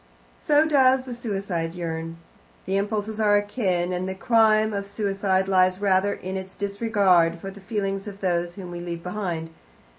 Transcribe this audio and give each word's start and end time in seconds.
So 0.39 0.67
does 0.67 1.03
the 1.03 1.13
suicide 1.13 1.75
yearn. 1.75 2.17
The 2.65 2.75
impulses 2.75 3.19
are 3.19 3.37
akin, 3.37 3.93
and 3.93 4.09
the 4.09 4.15
crime 4.15 4.73
of 4.73 4.87
suicide 4.87 5.47
lies 5.47 5.79
rather 5.79 6.15
in 6.15 6.35
its 6.37 6.55
disregard 6.55 7.37
for 7.37 7.51
the 7.51 7.61
feelings 7.61 8.07
of 8.07 8.19
those 8.19 8.55
whom 8.55 8.71
we 8.71 8.79
leave 8.81 9.03
behind. 9.03 9.51